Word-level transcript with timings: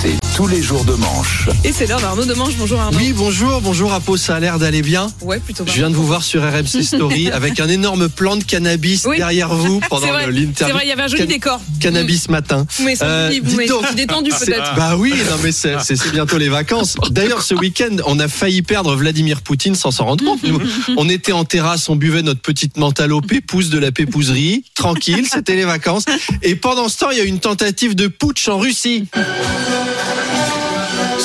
C'est 0.00 0.14
tous 0.36 0.46
les 0.46 0.60
jours 0.62 0.84
de 0.84 0.92
manche. 0.92 1.48
Et 1.64 1.72
c'est 1.72 1.86
l'heure 1.86 2.00
d'Arnaud 2.00 2.24
Demange. 2.26 2.54
Bonjour 2.58 2.78
Arnaud. 2.80 2.98
Oui, 2.98 3.12
bonjour, 3.16 3.60
bonjour 3.62 3.92
Apo, 3.94 4.16
ça 4.18 4.36
a 4.36 4.40
l'air 4.40 4.58
d'aller 4.58 4.82
bien. 4.82 5.06
Ouais, 5.22 5.38
plutôt 5.38 5.64
Je 5.66 5.72
viens 5.72 5.88
de 5.88 5.94
vous 5.94 6.06
voir 6.06 6.22
sur 6.22 6.42
RMC 6.42 6.82
Story 6.82 7.30
avec 7.32 7.58
un 7.60 7.68
énorme 7.68 8.08
plant 8.10 8.36
de 8.36 8.44
cannabis 8.44 9.04
Oui. 9.06 9.16
derrière 9.16 9.54
vous 9.54 9.80
pendant 9.88 10.06
le- 10.12 10.24
c'est 10.24 10.30
l'interview. 10.32 10.74
vrai, 10.74 10.84
il 10.84 10.88
y 10.88 10.92
avait 10.92 11.02
un 11.02 11.06
joli 11.08 11.22
Can- 11.22 11.28
décor. 11.28 11.60
Cannabis 11.80 12.28
matin. 12.28 12.66
Vous 12.76 12.84
m'avez 12.84 12.96
senti, 12.96 13.08
Euh, 13.10 13.92
détendu 13.94 14.30
peut-être. 14.30 14.74
Bah 14.76 14.96
oui, 14.98 15.14
non 15.30 15.36
mais 15.42 15.52
c'est 15.52 15.76
bientôt 16.12 16.36
les 16.36 16.48
vacances. 16.50 16.96
D'ailleurs, 17.10 17.42
ce 17.42 17.54
week-end, 17.54 17.96
on 18.06 18.18
a 18.20 18.28
failli 18.28 18.60
perdre 18.62 18.94
Vladimir 18.96 19.40
Poutine 19.40 19.74
sans 19.74 19.90
s'en 19.90 20.04
rendre 20.04 20.24
compte. 20.24 20.42
Nous, 20.42 20.60
on 20.98 21.08
était 21.08 21.32
en 21.32 21.44
terrasse, 21.44 21.88
on 21.88 21.96
buvait 21.96 22.22
notre 22.22 22.42
petite 22.42 22.76
mentalo 22.76 23.20
pépouze 23.22 23.70
de 23.70 23.78
la 23.78 23.92
pépouserie, 23.92 24.64
tranquille, 24.74 25.26
c'était 25.32 25.56
les 25.56 25.64
vacances. 25.64 26.04
Et 26.42 26.54
pendant 26.56 26.88
ce 26.90 26.98
temps, 26.98 27.10
il 27.10 27.16
y 27.18 27.20
a 27.20 27.24
eu 27.24 27.28
une 27.28 27.40
tentative 27.40 27.94
de 27.94 28.08
putsch 28.08 28.48
en 28.48 28.58
Russie. 28.58 29.06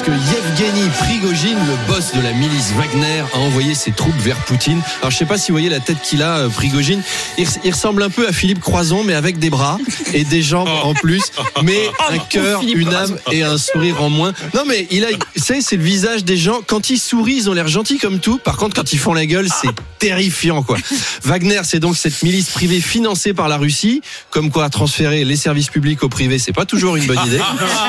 Que 0.04 0.41
Prigogine, 1.22 1.58
le 1.67 1.94
boss 1.94 2.14
de 2.16 2.22
la 2.22 2.31
milice 2.33 2.72
Wagner, 2.75 3.23
a 3.36 3.38
envoyé 3.38 3.75
ses 3.75 3.91
troupes 3.91 4.17
vers 4.22 4.38
Poutine. 4.38 4.81
Alors 5.02 5.11
je 5.11 5.17
sais 5.17 5.25
pas 5.25 5.38
si 5.38 5.52
vous 5.52 5.53
voyez 5.53 5.69
la 5.69 5.80
tête 5.80 6.02
qu'il 6.02 6.23
a, 6.23 6.38
euh, 6.39 6.50
Prigogine. 6.50 7.00
Il, 7.38 7.45
res- 7.45 7.59
il 7.64 7.72
ressemble 7.72 8.02
un 8.02 8.09
peu 8.09 8.27
à 8.27 8.31
Philippe 8.31 8.59
Croison, 8.59 9.03
mais 9.03 9.14
avec 9.14 9.38
des 9.38 9.52
bras 9.52 9.77
et 10.16 10.23
des 10.23 10.42
jambes 10.42 10.67
en 10.83 10.95
plus, 10.95 11.22
mais 11.61 11.77
un 12.09 12.17
cœur, 12.17 12.64
une 12.64 12.92
âme 12.92 13.16
et 13.31 13.44
un 13.44 13.59
sourire 13.59 14.02
en 14.02 14.09
moins. 14.09 14.33
Non 14.55 14.64
mais 14.67 14.88
il 14.89 15.05
a, 15.05 15.09
vous 15.11 15.44
savez, 15.44 15.61
c'est 15.61 15.75
le 15.77 15.83
visage 15.83 16.23
des 16.25 16.38
gens. 16.38 16.61
Quand 16.66 16.89
ils 16.89 16.97
sourient, 16.97 17.36
ils 17.38 17.49
ont 17.52 17.53
l'air 17.53 17.67
gentils 17.67 17.99
comme 17.99 18.17
tout. 18.19 18.39
Par 18.39 18.58
contre, 18.58 18.75
quand 18.75 18.92
ils 18.92 18.97
font 18.99 19.14
la 19.14 19.27
gueule, 19.27 19.47
c'est 19.61 19.69
terrifiant 19.99 20.64
quoi. 20.64 20.77
Wagner, 21.23 21.61
c'est 21.66 21.80
donc 21.80 21.97
cette 21.97 22.23
milice 22.23 22.49
privée 22.49 22.81
financée 22.81 23.36
par 23.36 23.47
la 23.47 23.58
Russie. 23.58 24.02
Comme 24.31 24.49
quoi, 24.49 24.69
transférer 24.72 25.23
les 25.23 25.36
services 25.36 25.69
publics 25.69 26.02
au 26.02 26.09
privé, 26.09 26.39
c'est 26.39 26.52
pas 26.53 26.66
toujours 26.66 26.95
une 26.95 27.05
bonne 27.05 27.23
idée. 27.27 27.42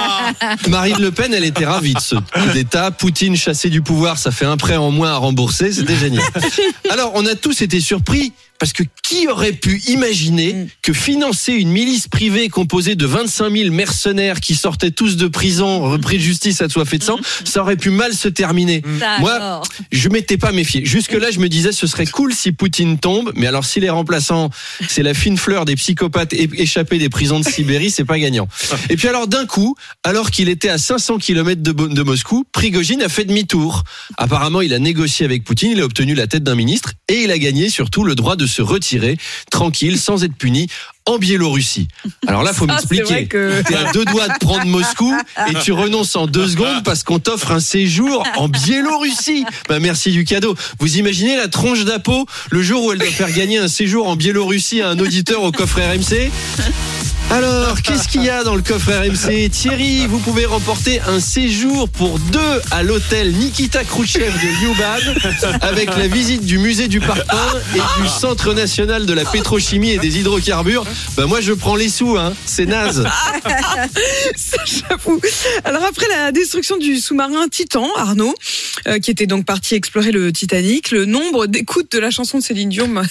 Marine 0.68 0.98
Le 1.00 1.10
Pen, 1.12 1.32
elle 1.32 1.44
était 1.44 1.64
ravie 1.64 1.94
de 1.94 2.00
ce 2.00 2.16
coup 2.16 2.50
d'État. 2.52 2.90
Poutine 2.90 3.21
chassé 3.36 3.70
du 3.70 3.82
pouvoir, 3.82 4.18
ça 4.18 4.30
fait 4.30 4.44
un 4.44 4.56
prêt 4.56 4.76
en 4.76 4.90
moins 4.90 5.10
à 5.12 5.16
rembourser. 5.16 5.72
C'était 5.72 5.96
génial. 5.96 6.24
Alors, 6.90 7.12
on 7.14 7.24
a 7.26 7.34
tous 7.34 7.62
été 7.62 7.80
surpris 7.80 8.32
parce 8.62 8.72
que 8.72 8.84
qui 9.02 9.26
aurait 9.26 9.54
pu 9.54 9.82
imaginer 9.88 10.68
que 10.82 10.92
financer 10.92 11.52
une 11.52 11.70
milice 11.70 12.06
privée 12.06 12.48
composée 12.48 12.94
de 12.94 13.04
25 13.04 13.52
000 13.52 13.72
mercenaires 13.72 14.38
qui 14.38 14.54
sortaient 14.54 14.92
tous 14.92 15.16
de 15.16 15.26
prison, 15.26 15.90
repris 15.90 16.18
de 16.18 16.22
justice 16.22 16.62
à 16.62 16.68
fait 16.84 16.98
de 16.98 17.02
sang, 17.02 17.18
ça 17.44 17.60
aurait 17.62 17.76
pu 17.76 17.90
mal 17.90 18.14
se 18.14 18.28
terminer. 18.28 18.82
Moi, 19.18 19.62
je 19.90 20.08
m'étais 20.08 20.38
pas 20.38 20.52
méfié. 20.52 20.84
Jusque-là, 20.84 21.32
je 21.32 21.40
me 21.40 21.48
disais, 21.48 21.72
ce 21.72 21.88
serait 21.88 22.06
cool 22.06 22.32
si 22.32 22.52
Poutine 22.52 22.98
tombe, 22.98 23.32
mais 23.34 23.48
alors 23.48 23.64
si 23.64 23.80
les 23.80 23.90
remplaçants, 23.90 24.50
c'est 24.88 25.02
la 25.02 25.12
fine 25.12 25.38
fleur 25.38 25.64
des 25.64 25.74
psychopathes 25.74 26.32
échappés 26.32 26.98
des 26.98 27.08
prisons 27.08 27.40
de 27.40 27.44
Sibérie, 27.44 27.90
c'est 27.90 28.04
pas 28.04 28.20
gagnant. 28.20 28.46
Et 28.90 28.96
puis 28.96 29.08
alors 29.08 29.26
d'un 29.26 29.44
coup, 29.44 29.74
alors 30.04 30.30
qu'il 30.30 30.48
était 30.48 30.68
à 30.68 30.78
500 30.78 31.18
km 31.18 31.60
de, 31.60 31.72
de 31.72 32.02
Moscou, 32.04 32.44
Prigogine 32.52 33.02
a 33.02 33.08
fait 33.12 33.24
demi-tour. 33.24 33.84
Apparemment, 34.18 34.60
il 34.60 34.74
a 34.74 34.78
négocié 34.78 35.24
avec 35.24 35.44
Poutine, 35.44 35.70
il 35.72 35.80
a 35.80 35.84
obtenu 35.84 36.14
la 36.14 36.26
tête 36.26 36.42
d'un 36.42 36.54
ministre 36.56 36.92
et 37.08 37.22
il 37.22 37.30
a 37.30 37.38
gagné 37.38 37.68
surtout 37.70 38.02
le 38.04 38.14
droit 38.14 38.34
de 38.36 38.46
se 38.46 38.62
retirer 38.62 39.16
tranquille, 39.50 39.98
sans 39.98 40.24
être 40.24 40.34
puni. 40.34 40.66
En 41.04 41.18
Biélorussie. 41.18 41.88
Alors 42.28 42.44
là, 42.44 42.52
faut 42.52 42.64
Ah, 42.68 42.74
m'expliquer. 42.74 43.26
que- 43.26 43.60
T'es 43.62 43.74
à 43.74 43.90
deux 43.90 44.04
doigts 44.04 44.28
de 44.28 44.38
prendre 44.38 44.66
Moscou 44.66 45.12
et 45.50 45.54
tu 45.64 45.72
renonces 45.72 46.14
en 46.14 46.28
deux 46.28 46.46
secondes 46.46 46.82
parce 46.84 47.02
qu'on 47.02 47.18
t'offre 47.18 47.50
un 47.50 47.58
séjour 47.58 48.22
en 48.36 48.48
Biélorussie. 48.48 49.44
Bah 49.68 49.80
merci 49.80 50.12
du 50.12 50.24
cadeau. 50.24 50.54
Vous 50.78 50.98
imaginez 50.98 51.36
la 51.36 51.48
tronche 51.48 51.84
d'Apo 51.84 52.24
le 52.50 52.62
jour 52.62 52.84
où 52.84 52.92
elle 52.92 52.98
doit 52.98 53.08
faire 53.08 53.32
gagner 53.32 53.58
un 53.58 53.66
séjour 53.66 54.06
en 54.08 54.14
Biélorussie 54.14 54.80
à 54.80 54.90
un 54.90 54.98
auditeur 55.00 55.42
au 55.42 55.50
coffre 55.50 55.80
RMC 55.80 56.30
alors, 57.32 57.80
qu'est-ce 57.80 58.08
qu'il 58.08 58.22
y 58.22 58.28
a 58.28 58.44
dans 58.44 58.54
le 58.54 58.60
coffre 58.60 58.92
RMC 58.92 59.48
Thierry, 59.48 60.06
vous 60.06 60.18
pouvez 60.18 60.44
remporter 60.44 61.00
un 61.00 61.18
séjour 61.18 61.88
pour 61.88 62.18
deux 62.18 62.60
à 62.70 62.82
l'hôtel 62.82 63.32
Nikita 63.32 63.84
Khrouchtchev 63.84 64.30
de 64.30 64.48
Lyuban 64.60 64.98
avec 65.62 65.96
la 65.96 66.08
visite 66.08 66.44
du 66.44 66.58
musée 66.58 66.88
du 66.88 67.00
parpaing 67.00 67.58
et 67.74 68.02
du 68.02 68.08
Centre 68.08 68.52
national 68.52 69.06
de 69.06 69.14
la 69.14 69.24
pétrochimie 69.24 69.92
et 69.92 69.98
des 69.98 70.18
hydrocarbures. 70.18 70.84
Bah 71.16 71.24
moi 71.24 71.40
je 71.40 71.54
prends 71.54 71.74
les 71.74 71.88
sous, 71.88 72.18
hein. 72.18 72.34
c'est 72.44 72.66
naze. 72.66 73.02
Alors 75.64 75.84
après 75.84 76.08
la 76.08 76.32
destruction 76.32 76.76
du 76.76 77.00
sous-marin 77.00 77.48
Titan, 77.48 77.88
Arnaud, 77.96 78.34
euh, 78.88 78.98
qui 78.98 79.10
était 79.10 79.26
donc 79.26 79.46
parti 79.46 79.74
explorer 79.74 80.12
le 80.12 80.32
Titanic, 80.32 80.90
le 80.90 81.06
nombre 81.06 81.46
d'écoutes 81.46 81.92
de 81.92 81.98
la 81.98 82.10
chanson 82.10 82.36
de 82.38 82.42
Céline 82.42 82.68
Dion 82.68 82.94
a 82.98 83.04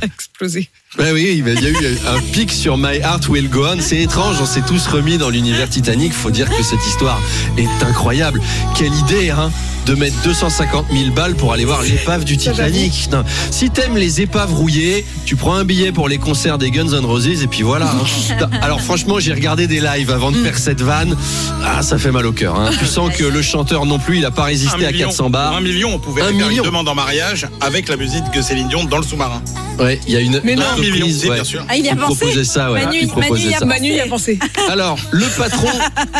explosé. 0.02 0.70
Bah 0.98 1.04
oui, 1.14 1.42
il 1.42 1.62
y 1.62 1.66
a 1.66 1.70
eu 1.70 1.98
un 2.06 2.20
pic 2.32 2.52
sur 2.52 2.76
My 2.76 2.98
Heart 2.98 3.28
Will 3.30 3.48
Go 3.48 3.64
On. 3.66 3.80
C'est 3.80 4.02
étrange, 4.02 4.36
on 4.42 4.44
s'est 4.44 4.60
tous 4.66 4.86
remis 4.88 5.16
dans 5.16 5.30
l'univers 5.30 5.68
Titanic. 5.70 6.12
Faut 6.12 6.30
dire 6.30 6.50
que 6.50 6.62
cette 6.62 6.86
histoire 6.86 7.18
est 7.56 7.82
incroyable. 7.82 8.42
Quelle 8.76 8.92
idée, 8.94 9.30
hein 9.30 9.50
de 9.86 9.96
mettre 9.96 10.14
250 10.22 10.86
000 10.92 11.10
balles 11.10 11.34
pour 11.34 11.52
aller 11.52 11.64
voir 11.64 11.82
l'épave 11.82 12.22
du 12.24 12.36
Titanic. 12.36 13.08
Non. 13.10 13.24
Si 13.50 13.68
t'aimes 13.68 13.96
les 13.96 14.20
épaves 14.20 14.54
rouillées, 14.54 15.04
tu 15.26 15.34
prends 15.34 15.56
un 15.56 15.64
billet 15.64 15.90
pour 15.90 16.08
les 16.08 16.18
concerts 16.18 16.56
des 16.56 16.70
Guns 16.70 16.86
N' 16.92 17.04
Roses 17.04 17.42
et 17.42 17.48
puis 17.48 17.62
voilà. 17.62 17.86
hein. 17.90 18.48
Alors 18.62 18.80
franchement, 18.80 19.18
j'ai 19.18 19.32
regardé 19.32 19.66
des 19.66 19.80
lives 19.80 20.12
avant 20.12 20.30
de 20.30 20.36
faire 20.36 20.56
cette 20.56 20.80
vanne. 20.80 21.16
Ah, 21.64 21.82
ça 21.82 21.98
fait 21.98 22.12
mal 22.12 22.26
au 22.26 22.30
cœur. 22.32 22.54
hein. 22.54 22.70
Tu 22.78 22.86
sens 22.86 23.12
que 23.16 23.24
le 23.24 23.42
chanteur 23.42 23.84
non 23.84 23.98
plus, 23.98 24.18
il 24.18 24.24
a 24.24 24.30
pas 24.30 24.44
résisté 24.44 24.86
à 24.86 24.92
400 24.92 25.24
Pour 25.24 25.30
bars. 25.30 25.56
un 25.56 25.60
million, 25.60 25.94
on 25.94 25.98
pouvait 25.98 26.22
Un 26.22 26.26
faire 26.28 26.34
million. 26.48 26.62
une 26.62 26.68
demande 26.68 26.88
en 26.88 26.94
mariage 26.94 27.48
avec 27.60 27.88
la 27.88 27.96
musique 27.96 28.30
de 28.32 28.40
Céline 28.40 28.68
Dion 28.68 28.84
dans 28.84 28.98
le 28.98 29.02
sous-marin. 29.04 29.42
Ouais, 29.80 29.98
il 30.06 30.12
y 30.14 30.16
a 30.16 30.20
une 30.20 30.40
Mais 30.44 30.54
non. 30.54 30.62
Entreprise, 30.90 31.24
ouais, 31.26 31.34
bien 31.34 31.44
sûr. 31.44 31.64
Ah, 31.68 31.76
il 31.76 31.84
y 31.84 31.88
a 31.88 31.96
pensé 31.96 32.16
proposait 32.18 32.44
ça, 32.44 32.72
ouais. 32.72 32.84
Manu, 32.84 32.98
Manu, 33.00 33.08
proposait 33.08 33.42
il 33.42 33.50
y 33.50 33.54
a 33.54 33.58
ça. 33.58 33.64
Manu 33.64 33.88
y 33.92 34.00
a 34.00 34.06
pensé. 34.06 34.38
Alors, 34.68 34.98
le 35.10 35.26
patron, 35.36 35.68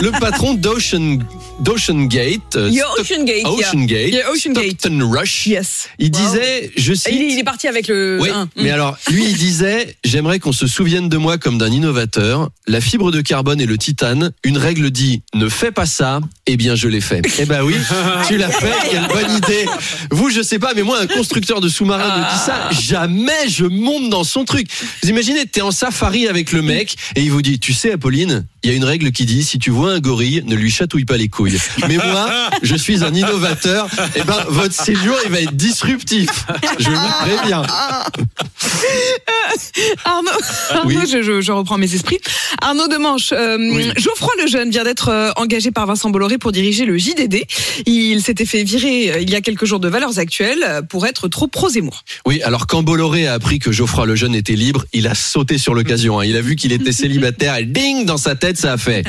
le 0.00 0.10
patron 0.12 0.54
d'Ocean, 0.54 1.18
d'Ocean 1.60 2.02
Gate, 2.04 2.56
Il 2.68 2.74
y 2.74 2.80
a 2.80 2.86
Ocean 2.98 3.24
Gate. 3.24 3.44
Ocean 3.46 3.84
Gate, 3.84 4.08
Il 4.08 4.14
y 4.14 4.20
a 4.20 4.30
Ocean 4.30 4.52
Gate. 4.52 4.78
Stockton 4.80 5.10
Rush. 5.10 5.46
Yes. 5.46 5.88
Il 5.98 6.10
Wow. 6.12 6.20
disait, 6.20 6.70
je 6.76 6.92
cite. 6.94 7.08
Il 7.12 7.22
est, 7.22 7.32
il 7.32 7.38
est 7.38 7.44
parti 7.44 7.66
avec 7.68 7.88
le. 7.88 8.18
oui, 8.20 8.30
mais 8.56 8.70
alors, 8.70 8.96
lui, 9.10 9.24
il 9.24 9.36
disait, 9.36 9.96
j'aimerais 10.04 10.38
qu'on 10.38 10.52
se 10.52 10.66
souvienne 10.66 11.08
de 11.08 11.16
moi 11.16 11.38
comme 11.38 11.58
d'un 11.58 11.70
innovateur. 11.70 12.50
La 12.66 12.80
fibre 12.80 13.10
de 13.10 13.20
carbone 13.20 13.60
et 13.60 13.66
le 13.66 13.78
titane. 13.78 14.30
Une 14.44 14.58
règle 14.58 14.90
dit, 14.90 15.22
ne 15.34 15.48
fais 15.48 15.70
pas 15.72 15.86
ça. 15.86 16.20
Eh 16.46 16.56
bien, 16.56 16.74
je 16.74 16.88
l'ai 16.88 17.00
fait. 17.00 17.22
Eh 17.38 17.44
ben 17.46 17.62
oui, 17.62 17.74
tu 18.28 18.36
l'as 18.36 18.50
fait. 18.50 18.72
Quelle 18.90 19.06
bonne 19.08 19.36
idée. 19.36 19.66
Vous, 20.10 20.30
je 20.30 20.42
sais 20.42 20.58
pas, 20.58 20.72
mais 20.74 20.82
moi, 20.82 20.98
un 21.00 21.06
constructeur 21.06 21.60
de 21.60 21.68
sous-marin 21.68 22.18
me 22.18 22.22
dit 22.32 22.38
ça. 22.44 22.68
Jamais 22.80 23.48
je 23.48 23.64
monte 23.64 24.10
dans 24.10 24.24
son 24.24 24.44
truc. 24.52 24.68
Vous 25.02 25.08
imaginez, 25.08 25.46
t'es 25.46 25.60
en 25.62 25.70
safari 25.70 26.26
avec 26.28 26.52
le 26.52 26.62
mec 26.62 26.96
et 27.16 27.22
il 27.22 27.30
vous 27.30 27.42
dit, 27.42 27.58
tu 27.58 27.72
sais, 27.72 27.92
Apolline, 27.92 28.44
il 28.62 28.70
y 28.70 28.72
a 28.72 28.76
une 28.76 28.84
règle 28.84 29.10
qui 29.12 29.24
dit, 29.26 29.42
si 29.44 29.58
tu 29.58 29.70
vois 29.70 29.92
un 29.92 29.98
gorille, 30.00 30.42
ne 30.46 30.54
lui 30.54 30.70
chatouille 30.70 31.04
pas 31.04 31.16
les 31.16 31.28
couilles. 31.28 31.58
Mais 31.88 31.96
moi, 31.96 32.30
je 32.62 32.76
suis 32.76 33.02
un 33.04 33.12
innovateur. 33.14 33.88
Eh 34.14 34.22
ben, 34.22 34.44
votre 34.48 34.74
séjour, 34.74 35.16
il 35.24 35.30
va 35.30 35.40
être 35.40 35.56
disruptif. 35.56 36.28
Je 36.78 36.90
vous 36.90 37.08
préviens. 37.22 37.62
Arnaud, 40.04 40.30
Oui. 40.86 40.96
Je, 41.10 41.22
je- 41.22 41.40
je 41.40 41.52
reprends 41.52 41.78
mes 41.78 41.94
esprits. 41.94 42.18
Arnaud 42.60 42.88
Demanche, 42.88 43.30
euh, 43.32 43.56
Oui. 43.58 43.90
Geoffroy 43.96 44.30
Lejeune 44.42 44.70
vient 44.70 44.84
d'être 44.84 45.08
euh, 45.08 45.30
engagé 45.36 45.70
par 45.70 45.86
Vincent 45.86 46.10
Bolloré 46.10 46.38
pour 46.38 46.52
diriger 46.52 46.84
le 46.84 46.96
JDD. 46.98 47.44
Il 47.86 48.22
s'était 48.22 48.44
fait 48.46 48.62
virer 48.64 49.12
euh, 49.12 49.18
il 49.20 49.30
y 49.30 49.34
a 49.34 49.40
quelques 49.40 49.64
jours 49.64 49.80
de 49.80 49.88
Valeurs 49.88 50.18
Actuelles 50.18 50.64
euh, 50.66 50.82
pour 50.82 51.06
être 51.06 51.28
trop 51.28 51.46
pro-Zemmour. 51.48 52.02
Oui, 52.26 52.42
alors 52.42 52.66
quand 52.66 52.82
Bolloré 52.82 53.26
a 53.26 53.34
appris 53.34 53.58
que 53.58 53.72
Geoffroy 53.72 54.06
Lejeune 54.06 54.34
était 54.34 54.41
libre, 54.50 54.84
il 54.92 55.06
a 55.06 55.14
sauté 55.14 55.58
sur 55.58 55.74
l'occasion. 55.74 56.20
hein. 56.20 56.24
Il 56.24 56.36
a 56.36 56.40
vu 56.40 56.56
qu'il 56.56 56.72
était 56.72 56.92
célibataire 56.92 57.56
et 57.56 57.64
ding, 57.64 58.04
dans 58.04 58.16
sa 58.16 58.34
tête, 58.34 58.56
ça 58.58 58.72
a 58.72 58.76
fait. 58.76 59.04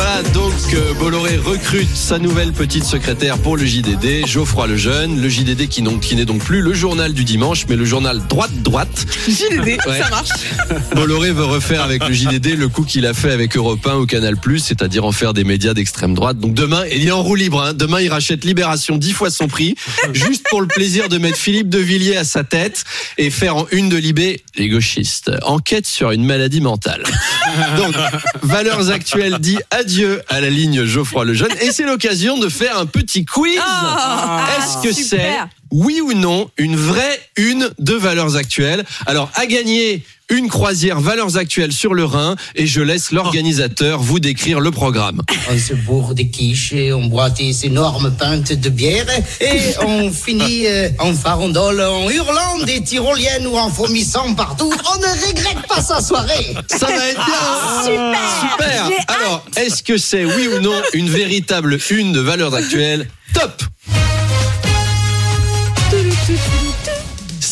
Voilà, 0.00 0.22
donc 0.32 0.52
euh, 0.74 0.94
Bolloré 0.94 1.38
recrute 1.38 1.88
sa 1.92 2.20
nouvelle 2.20 2.52
petite 2.52 2.84
secrétaire 2.84 3.36
pour 3.36 3.56
le 3.56 3.64
JDD, 3.66 4.28
Geoffroy 4.28 4.68
Lejeune. 4.68 5.20
Le 5.20 5.28
JDD 5.28 5.66
qui, 5.66 5.82
n'est 5.82 6.24
donc 6.24 6.44
plus 6.44 6.60
le 6.60 6.72
journal 6.72 7.12
du 7.12 7.24
dimanche, 7.24 7.64
mais 7.68 7.74
le 7.74 7.84
journal 7.84 8.22
droite-droite. 8.28 9.06
JDD, 9.26 9.76
Ouais. 9.88 9.98
ça 10.00 10.08
marche. 10.08 10.28
Bolloré 10.94 11.32
veut 11.32 11.46
refaire 11.46 11.82
avec 11.82 12.06
le 12.06 12.14
JDD 12.14 12.56
le 12.56 12.68
coup 12.68 12.84
qu'il 12.84 13.06
a 13.06 13.12
fait 13.14 13.32
avec 13.32 13.56
Europe 13.56 13.84
1 13.84 13.96
ou 13.96 14.06
Canal+, 14.06 14.36
c'est-à-dire 14.58 15.04
en 15.04 15.10
faire 15.10 15.34
des 15.34 15.42
médias 15.42 15.74
d'extrême 15.74 16.14
droite. 16.14 16.38
Donc 16.38 16.54
demain, 16.54 16.84
il 16.94 17.04
est 17.04 17.10
en 17.10 17.24
roue 17.24 17.34
libre. 17.34 17.60
hein. 17.60 17.74
Demain, 17.74 18.00
il 18.00 18.08
rachète 18.08 18.44
Libération 18.44 18.98
dix 18.98 19.12
fois 19.14 19.30
son 19.32 19.48
prix, 19.48 19.74
juste 20.12 20.46
pour 20.48 20.60
le 20.60 20.68
plaisir 20.68 21.08
de 21.08 21.18
mettre 21.18 21.38
Philippe 21.38 21.70
de 21.70 21.78
Villiers 21.80 22.18
à 22.18 22.24
sa 22.24 22.44
tête 22.44 22.84
et 23.16 23.30
faire 23.30 23.56
en 23.56 23.66
une 23.72 23.88
de 23.88 23.96
Libé 23.96 24.42
les 24.54 24.68
gauchistes. 24.68 25.32
Enquête 25.42 25.86
sur 25.86 26.12
une 26.12 26.24
maladie 26.24 26.60
mentale. 26.60 27.02
Donc, 27.76 27.96
Valeurs 28.42 28.90
Actuelles 28.90 29.38
dit 29.40 29.58
adieu 29.72 29.87
à 30.28 30.40
la 30.40 30.50
ligne 30.50 30.84
Geoffroy 30.84 31.24
Lejeune. 31.24 31.52
Et 31.62 31.72
c'est 31.72 31.84
l'occasion 31.84 32.38
de 32.38 32.48
faire 32.48 32.78
un 32.78 32.86
petit 32.86 33.24
quiz. 33.24 33.58
Ah, 33.62 34.44
Est-ce 34.58 34.82
que 34.86 34.92
c'est 34.92 35.38
oui 35.70 36.00
ou 36.00 36.12
non 36.12 36.50
une 36.58 36.76
vraie 36.76 37.20
une 37.36 37.70
de 37.78 37.94
Valeurs 37.94 38.36
Actuelles? 38.36 38.84
Alors, 39.06 39.30
à 39.34 39.46
gagner 39.46 40.02
une 40.30 40.48
croisière 40.48 41.00
Valeurs 41.00 41.36
Actuelles 41.36 41.72
sur 41.72 41.94
le 41.94 42.04
Rhin 42.04 42.36
et 42.54 42.66
je 42.66 42.80
laisse 42.80 43.12
l'organisateur 43.12 44.00
vous 44.00 44.20
décrire 44.20 44.60
le 44.60 44.70
programme. 44.70 45.22
On 45.50 45.58
se 45.58 45.74
bourre 45.74 46.14
des 46.14 46.28
quiches 46.28 46.72
et 46.72 46.92
on 46.92 47.06
boit 47.06 47.30
des 47.30 47.66
énormes 47.66 48.10
pintes 48.10 48.52
de 48.52 48.68
bière 48.68 49.06
et 49.40 49.74
on 49.84 50.10
finit 50.12 50.66
euh, 50.66 50.90
en 50.98 51.14
farandole 51.14 51.80
en 51.80 52.10
hurlant 52.10 52.58
des 52.66 52.82
tyroliennes 52.82 53.46
ou 53.46 53.56
en 53.56 53.68
vomissant 53.68 54.34
partout. 54.34 54.72
On 54.94 54.98
ne 54.98 55.26
regrette 55.28 55.66
pas 55.66 55.80
sa 55.80 56.00
soirée. 56.00 56.54
Ça 56.68 56.86
va 56.86 57.08
être 57.08 57.24
bien 57.24 57.82
Super 57.84 58.86
Super 58.86 59.04
Alors, 59.08 59.44
est-ce 59.56 59.82
que 59.82 59.96
c'est 59.96 60.24
oui 60.24 60.48
ou 60.48 60.60
non 60.60 60.80
une 60.92 61.08
véritable 61.08 61.78
une 61.90 62.12
de 62.12 62.20
Valeurs 62.20 62.54
Actuelles? 62.54 63.08
Top 63.32 63.62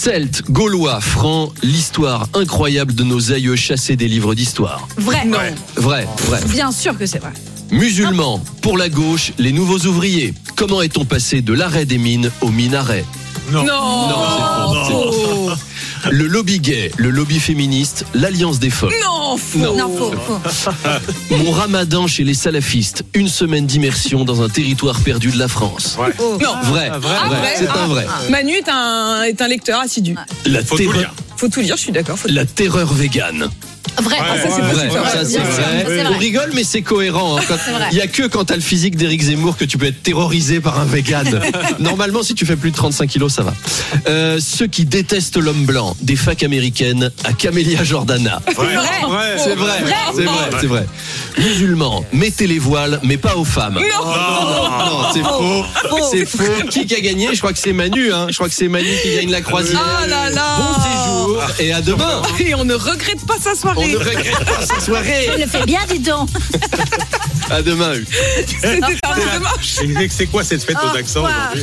Celtes, 0.06 0.48
Gaulois, 0.48 1.00
Francs, 1.00 1.52
l'histoire 1.64 2.28
incroyable 2.32 2.94
de 2.94 3.02
nos 3.02 3.32
aïeux 3.32 3.56
chassés 3.56 3.96
des 3.96 4.06
livres 4.06 4.36
d'histoire. 4.36 4.86
Vrai. 4.98 5.26
Vrai, 5.74 6.06
vrai. 6.28 6.40
Bien 6.46 6.70
sûr 6.70 6.96
que 6.96 7.06
c'est 7.06 7.18
vrai. 7.18 7.32
Musulmans, 7.72 8.40
pour 8.62 8.78
la 8.78 8.88
gauche, 8.88 9.32
les 9.38 9.50
nouveaux 9.50 9.80
ouvriers. 9.80 10.32
Comment 10.54 10.80
est-on 10.80 11.04
passé 11.04 11.40
de 11.40 11.52
l'arrêt 11.52 11.86
des 11.86 11.98
mines 11.98 12.30
au 12.40 12.50
minaret? 12.50 13.04
Non. 13.50 13.64
Non, 13.64 13.74
c'est 14.86 14.92
faux, 14.92 15.10
c'est 15.10 15.24
faux. 15.24 15.25
Le 16.10 16.26
lobby 16.26 16.60
gay, 16.60 16.90
le 16.96 17.10
lobby 17.10 17.40
féministe, 17.40 18.04
l'alliance 18.14 18.58
des 18.58 18.70
femmes. 18.70 18.90
Non, 19.04 19.36
faux. 19.36 19.58
Non. 19.58 19.76
Non, 19.76 19.96
faux, 19.96 20.12
faux. 20.12 20.70
Mon 21.36 21.50
ramadan 21.50 22.06
chez 22.06 22.24
les 22.24 22.34
salafistes, 22.34 23.04
une 23.14 23.28
semaine 23.28 23.66
d'immersion 23.66 24.24
dans 24.24 24.42
un 24.42 24.48
territoire 24.48 25.00
perdu 25.00 25.30
de 25.30 25.38
la 25.38 25.48
France. 25.48 25.96
Non. 25.98 26.36
Vrai, 26.64 26.90
Ah, 26.92 26.98
vrai, 26.98 27.14
vrai 27.28 27.54
c'est 27.58 27.68
un 27.68 27.86
vrai. 27.86 28.06
Manu 28.30 28.52
est 28.52 28.68
un, 28.68 29.22
est 29.22 29.40
un 29.40 29.48
lecteur 29.48 29.80
assidu. 29.80 30.14
La, 30.44 30.62
Faut 30.64 30.76
tout 30.76 30.82
terreur, 30.82 30.98
lire. 30.98 31.14
Faut 31.36 31.48
tout 31.48 31.60
lire, 31.60 31.76
je 31.76 31.82
suis 31.82 31.92
d'accord. 31.92 32.18
faut- 32.18 32.28
la 32.28 32.44
terreur 32.46 32.92
végane. 32.92 33.48
Vrai. 34.02 34.16
Ah, 34.20 34.36
ça, 34.36 34.42
c'est 34.54 34.60
Vrai, 34.60 34.88
possible. 34.88 34.92
ça 35.04 35.24
c'est 35.24 35.38
bien 35.38 35.44
sûr, 35.44 35.62
vrai. 35.62 35.84
c'est 35.86 36.02
vrai. 36.02 36.06
On 36.14 36.18
rigole, 36.18 36.50
mais 36.54 36.64
c'est 36.64 36.82
cohérent. 36.82 37.38
hein. 37.38 37.42
Quand- 37.48 37.54
C'est 37.64 37.70
vrai. 37.70 37.86
Il 37.92 37.96
y 37.96 38.00
a 38.02 38.06
que 38.06 38.24
quand 38.26 38.44
t'as 38.44 38.56
le 38.56 38.60
physique 38.60 38.96
d'Éric 38.96 39.22
Zemmour 39.22 39.56
que 39.56 39.64
tu 39.64 39.78
peux 39.78 39.86
être 39.86 40.02
terrorisé 40.02 40.60
par 40.60 40.78
un 40.80 40.84
vegan. 40.84 41.40
Normalement, 41.78 42.22
si 42.22 42.34
tu 42.34 42.44
fais 42.44 42.56
plus 42.56 42.72
de 42.72 42.76
35 42.76 43.08
kilos, 43.08 43.32
ça 43.32 43.42
va. 43.42 43.54
Euh, 44.08 44.38
ceux 44.40 44.66
qui 44.66 44.84
détestent 44.84 45.38
l'homme 45.38 45.64
blanc, 45.64 45.96
des 46.02 46.16
facs 46.16 46.42
américaines 46.42 47.10
à 47.24 47.32
Camélia 47.32 47.84
Jordana. 47.84 48.42
Vrai. 48.54 48.66
C'est 49.38 49.54
vrai, 49.54 49.78
c'est 50.14 50.24
vrai, 50.24 50.50
c'est 50.60 50.66
vrai. 50.66 50.86
Musulmans, 51.38 52.04
mettez 52.12 52.46
les 52.46 52.58
voiles, 52.58 53.00
mais 53.02 53.16
pas 53.16 53.36
aux 53.36 53.44
femmes. 53.44 53.74
Non. 53.74 54.06
Non, 54.06 55.08
c'est 55.14 55.22
faux. 55.22 55.64
C'est 56.10 56.26
faux. 56.26 56.68
Qui 56.70 56.94
a 56.94 57.00
gagné? 57.00 57.28
Je 57.32 57.38
crois 57.38 57.52
que 57.52 57.58
c'est 57.58 57.72
Manu. 57.72 58.12
Hein. 58.12 58.26
Je 58.30 58.34
crois 58.34 58.48
que 58.48 58.54
c'est 58.54 58.68
Manu 58.68 58.88
qui 59.02 59.14
gagne 59.14 59.30
la 59.30 59.40
croisière. 59.40 59.80
Ah 60.02 60.06
là 60.06 60.28
là. 60.30 60.56
Bon 60.58 60.74
séjour 60.82 61.25
et 61.58 61.72
à 61.72 61.80
demain. 61.80 62.22
Et 62.40 62.54
on 62.54 62.64
ne 62.64 62.74
regrette 62.74 63.24
pas 63.26 63.36
sa 63.40 63.52
On 63.52 63.54
soirée. 63.54 63.88
ne 63.92 63.96
regrette 63.98 64.44
pas 64.44 64.64
sa 64.66 64.80
soirée. 64.80 65.28
Il 65.34 65.40
le 65.42 65.48
fait 65.48 65.64
bien, 65.66 65.80
dis 65.88 65.98
donc. 65.98 66.28
À 67.50 67.62
demain. 67.62 67.94
C'était 68.46 68.80
un 68.82 69.14
dimanche. 69.14 70.08
C'est 70.10 70.26
quoi 70.26 70.42
cette 70.44 70.64
fête 70.64 70.76
aux 70.82 70.96
accents 70.96 71.24
aujourd'hui 71.24 71.62